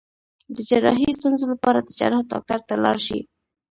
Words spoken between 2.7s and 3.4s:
لاړ شئ